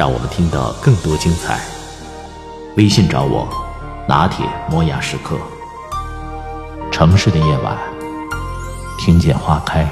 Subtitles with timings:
[0.00, 1.60] 让我们听到更多精彩。
[2.78, 3.46] 微信找我，
[4.08, 5.36] 拿铁磨牙时刻。
[6.90, 7.76] 城市的夜晚，
[8.98, 9.86] 听见花开。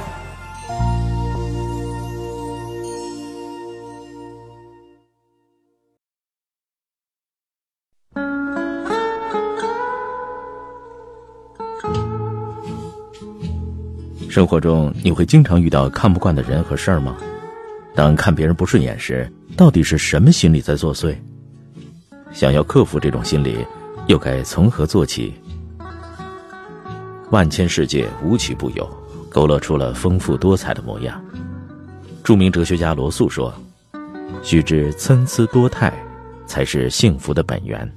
[14.31, 17.15] 生活中你会经常遇到看不惯的人和事儿吗？
[17.95, 21.17] 当看别人不顺眼时，到底是什么心理在作祟？
[22.31, 23.67] 想要克服这种心理，
[24.07, 25.35] 又该从何做起？
[27.33, 28.89] 万千世界无奇不有，
[29.29, 31.21] 勾勒出了丰富多彩的模样。
[32.23, 33.53] 著名哲学家罗素说
[34.45, 35.93] ：“须知参差多态，
[36.47, 37.93] 才是幸福的本源。”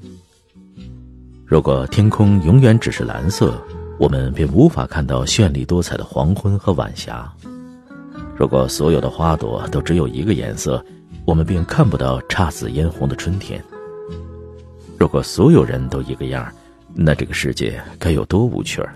[1.45, 3.53] 如果天空永远只是蓝色，
[3.99, 7.23] 我们便无法看到绚丽多彩的黄昏和晚霞；
[8.35, 10.83] 如果所有的花朵都只有一个颜色，
[11.25, 13.61] 我们便看不到姹紫嫣红的春天；
[14.97, 16.51] 如果所有人都一个样，
[16.93, 18.93] 那这个世界该有多无趣儿！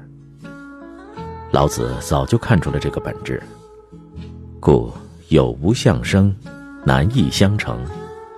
[1.51, 3.41] 老子早就看出了这个本质，
[4.59, 4.91] 故
[5.29, 6.35] 有无相生，
[6.83, 7.79] 难易相成，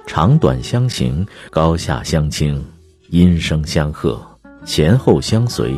[0.06, 2.64] 长短相形，高下相倾，
[3.10, 4.20] 音声相和，
[4.66, 5.76] 前后相随。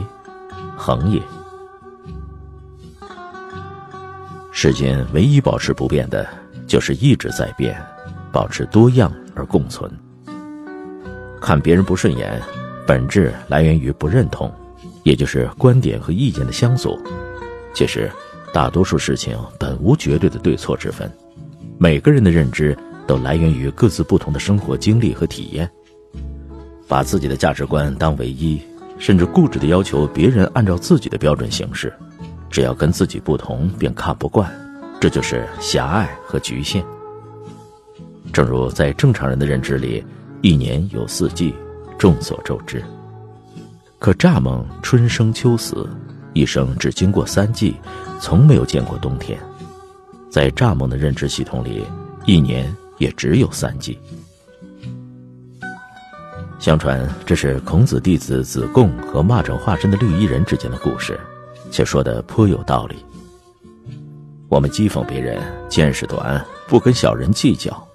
[0.76, 1.22] 恒也。
[4.52, 6.28] 世间唯一保持不变的，
[6.68, 7.82] 就是一直在变，
[8.32, 9.90] 保持多样而共存。
[11.42, 12.42] 看别人不顺眼，
[12.86, 14.52] 本质来源于不认同，
[15.04, 16.98] 也就是观点和意见的相左。
[17.74, 18.12] 其实，
[18.54, 21.12] 大多数事情本无绝对的对错之分，
[21.78, 22.78] 每个人的认知
[23.08, 25.70] 都来源于各自不同的生活经历和体验。
[26.88, 28.62] 把自己的价值观当唯一。
[29.02, 31.94] 甚至固执的要求别人按照自己的标准行事，
[32.50, 34.52] 只要跟自己不同便看不惯，
[35.00, 36.84] 这就是狭隘和局限。
[38.32, 40.04] 正如在正常人的认知里，
[40.42, 41.54] 一年有四季，
[41.98, 42.84] 众所周知。
[43.98, 45.90] 可蚱蜢春生秋死，
[46.34, 47.76] 一生只经过三季，
[48.22, 49.38] 从没有见过冬天。
[50.30, 51.84] 在蚱蜢的认知系统里，
[52.26, 54.00] 一年也只有三季。
[56.60, 61.20] 相传这是孔子弟子子贡和蚂蚱化身的绿衣人之间的故事，
[61.72, 62.98] 且说的颇有道理。
[64.50, 67.88] 我们讥讽别人见识短，不跟小人计较，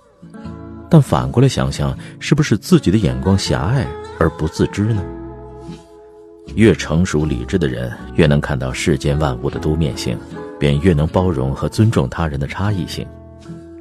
[0.91, 3.87] 但反过来想想，是不是自己的眼光狭隘
[4.19, 5.05] 而不自知呢？
[6.55, 10.17] 越成熟理智的人，越能看到世间万物的多面性，
[10.61, 13.05] 便越能包容和尊重他人的差异性。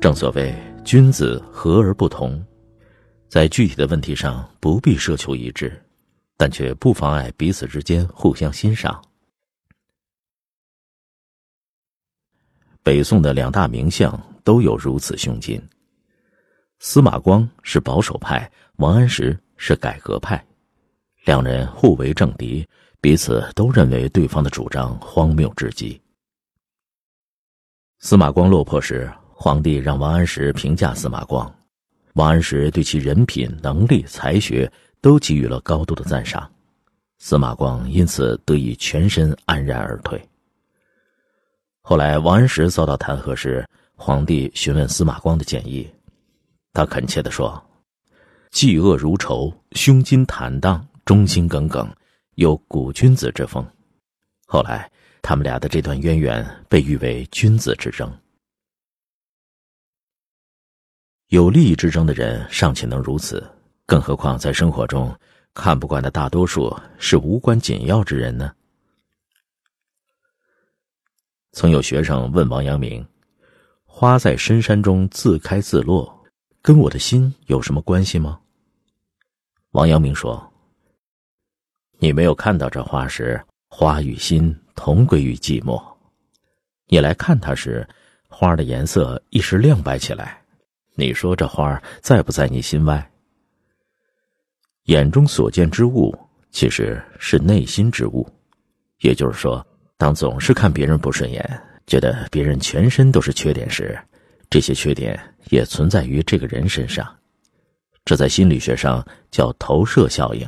[0.02, 2.44] 正所谓君子和而不同。
[3.30, 5.80] 在具体的问题上不必奢求一致，
[6.38, 9.02] 但却不妨碍彼此之间互相欣赏。
[12.82, 15.62] 北宋的两大名相都有如此胸襟。
[16.86, 20.46] 司马光是保守派，王安石是改革派，
[21.24, 22.68] 两人互为政敌，
[23.00, 26.00] 彼此都认为对方的主张荒谬至极。
[28.00, 31.50] 司马光落魄时，皇帝让王安石评价司马光。
[32.16, 34.70] 王安石对其人品、能力、才学
[35.00, 36.52] 都给予了高度的赞赏，
[37.18, 40.22] 司马光因此得以全身安然而退。
[41.80, 43.66] 后来，王安石遭到弹劾时，
[43.96, 45.90] 皇帝询问司马光的建议，
[46.74, 47.64] 他恳切地说
[48.52, 51.88] ：“嫉恶如仇，胸襟坦荡，忠心耿耿，
[52.34, 53.64] 有古君子之风。”
[54.48, 54.92] 后来，
[55.22, 58.12] 他们俩的这段渊源被誉为君子之争。
[61.28, 63.48] 有利益之争的人尚且能如此，
[63.86, 65.16] 更何况在生活中
[65.54, 68.52] 看不惯的大多数是无关紧要之人呢？
[71.52, 73.08] 曾有学生问王阳明
[73.86, 76.23] ：“花在深山中自开自落，
[76.64, 78.40] 跟我的心有什么关系吗？”
[79.72, 80.52] 王阳明说
[82.00, 85.80] ：“你没有看到这花时，花与心同归于寂寞；
[86.88, 87.88] 你来看它时，
[88.28, 90.40] 花的颜色一时亮白起来。”
[90.96, 93.12] 你说这花在不在你心外？
[94.84, 96.16] 眼中所见之物，
[96.52, 98.30] 其实是内心之物。
[99.00, 99.66] 也就是说，
[99.98, 101.44] 当总是看别人不顺眼，
[101.88, 104.00] 觉得别人全身都是缺点时，
[104.54, 105.20] 这些缺点
[105.50, 107.04] 也存在于这个人身上。
[108.06, 110.48] 这在心理学上叫投射效应。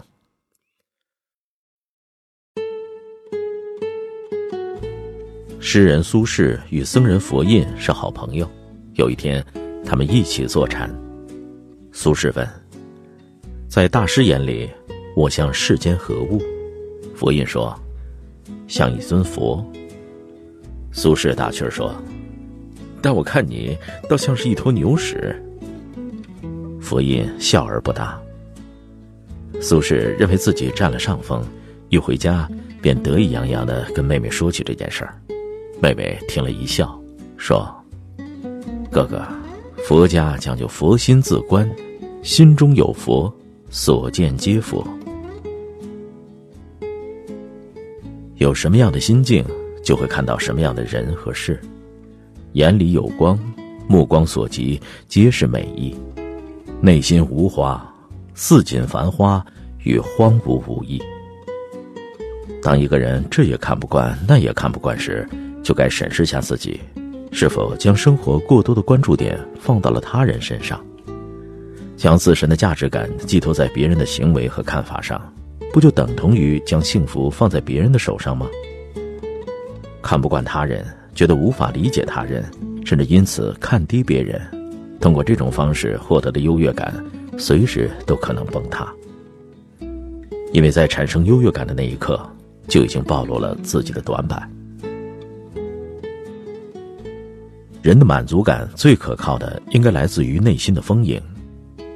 [5.60, 8.48] 诗人苏轼与僧人佛印是好朋友。
[8.94, 9.44] 有一天，
[9.84, 10.88] 他们一起坐禅。
[11.92, 12.48] 苏轼问
[13.68, 14.70] ：“在大师眼里，
[15.16, 16.40] 我像世间何物？”
[17.18, 17.76] 佛印说
[18.70, 19.66] ：“像一尊佛。”
[20.94, 21.92] 苏轼打趣说
[23.02, 23.78] ：“但我看你，
[24.10, 25.36] 倒像是一坨牛屎。”
[26.82, 28.20] 佛印笑而不答。
[29.62, 31.44] 苏轼认为自己占了上风，
[31.90, 32.48] 一回家
[32.82, 35.16] 便得意洋洋的跟妹妹说起这件事儿。
[35.82, 37.00] 妹妹听了一笑，
[37.38, 37.68] 说
[38.92, 39.26] ：“哥哥，
[39.78, 41.70] 佛家讲究佛心自观，
[42.22, 43.34] 心中有佛，
[43.70, 44.86] 所见皆佛。
[48.36, 49.44] 有什么样的心境，
[49.84, 51.60] 就会看到什么样的人和事。
[52.56, 53.38] 眼里有光，
[53.86, 54.80] 目光所及
[55.10, 55.94] 皆是美意；
[56.80, 57.86] 内心无花，
[58.34, 59.46] 似锦繁花，
[59.84, 61.02] 与荒芜无异。
[62.64, 65.28] 当一个人这也看不惯，那也看不惯时，
[65.62, 66.80] 就该审视下自己，
[67.30, 70.82] 是否将生活过多的关注点放到了他人身上，
[71.98, 75.22] 将自身的价值感寄托在别人的行为和看法上，
[75.74, 78.48] 不就等同于将幸福放在别人的手上吗？
[80.02, 80.86] 看不惯他人，
[81.16, 82.44] 觉得无法理解他人，
[82.86, 84.40] 甚至因此看低别人，
[85.00, 86.94] 通过这种方式获得的优越感，
[87.38, 88.94] 随时都可能崩塌。
[90.52, 92.20] 因为在产生优越感的那一刻，
[92.68, 94.52] 就已经暴露了自己的短板。
[97.82, 101.22] 人的满足感最可靠的，应该来自于内心的丰盈。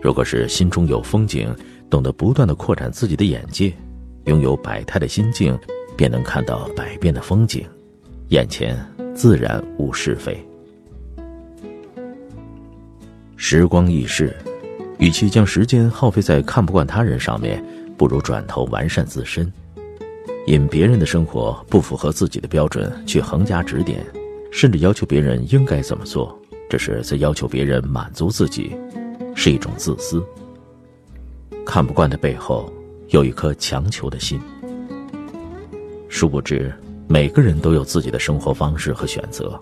[0.01, 1.53] 如果是心中有风景，
[1.89, 3.73] 懂得不断的扩展自己的眼界，
[4.25, 5.57] 拥有百态的心境，
[5.97, 7.65] 便能看到百变的风景，
[8.29, 8.77] 眼前
[9.15, 10.37] 自然无是非。
[13.35, 14.35] 时光易逝，
[14.99, 17.63] 与其将时间耗费在看不惯他人上面，
[17.97, 19.51] 不如转头完善自身。
[20.45, 24.05] 因别人的生活不符合自己的标准，去横加指点。
[24.51, 26.37] 甚至要求别人应该怎么做，
[26.67, 28.75] 这是在要求别人满足自己，
[29.35, 30.23] 是一种自私。
[31.63, 32.71] 看不惯的背后，
[33.09, 34.39] 有一颗强求的心。
[36.09, 36.73] 殊不知，
[37.11, 39.59] 每个人都有自己的生活方式和选择，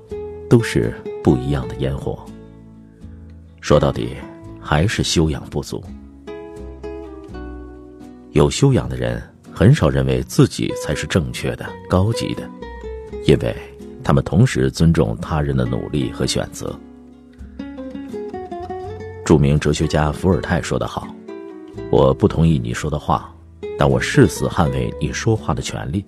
[0.49, 2.19] 都是不一样的烟火。
[3.61, 4.17] 说到底，
[4.59, 5.81] 还是修养不足。
[8.31, 9.23] 有修养的人，
[9.53, 12.43] 很少认为自己才是正确的、高级的，
[13.25, 13.55] 因为。
[14.03, 16.73] 他们同时尊重他人的努力和选择。
[19.25, 21.05] 著名哲学家伏尔泰说得好
[21.91, 23.29] ：“我不同意你说的话，
[23.77, 26.05] 但我誓死捍卫你说话的权利。”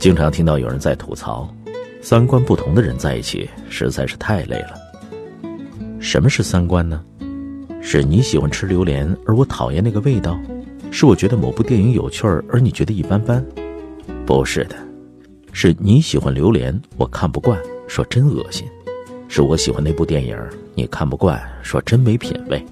[0.00, 1.46] 经常听到有人在吐槽，
[2.00, 4.72] 三观不同的人在一起实在是太累了。
[6.00, 7.04] 什么是三观呢？
[7.82, 10.40] 是你喜欢吃榴莲，而我讨厌那个味道；
[10.90, 13.44] 是我觉得某部电影有趣儿，而你觉得一般般。
[14.24, 14.76] 不是的。
[15.52, 18.66] 是你喜欢榴莲，我看不惯，说真恶心；
[19.28, 20.34] 是我喜欢那部电影，
[20.74, 22.64] 你看不惯，说真没品位。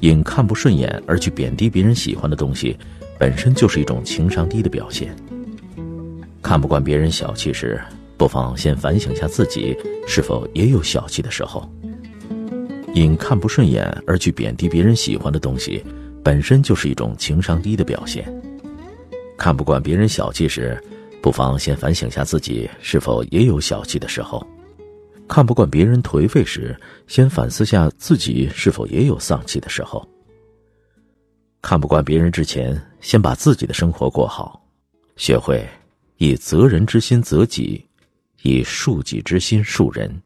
[0.00, 2.76] 因看不顺眼而去贬低别人喜欢的东西，
[3.20, 5.14] 本身就是一种情商低的表现。
[6.46, 7.82] 看不惯别人小气时，
[8.16, 9.76] 不妨先反省下自己
[10.06, 11.68] 是否也有小气的时候。
[12.94, 15.84] 因看不顺眼而去贬低别人喜欢的东西，
[16.22, 18.32] 本身就是一种情商低的表现。
[19.36, 20.80] 看不惯别人小气时，
[21.20, 24.38] 不妨先反省下自己是否也有小气的时候；
[25.26, 30.08] 看不惯别人颓废时，先反思下自己是否也有丧气的时候。
[31.60, 34.64] 看不惯别人之前，先把自己的生活过好，
[35.16, 35.66] 学会
[36.18, 37.84] 以责人之心责己，
[38.42, 40.22] 以恕己之心恕人。